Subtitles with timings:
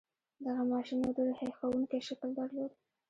[0.45, 2.71] دغه ماشين يو ډېر هیښوونکی شکل درلود.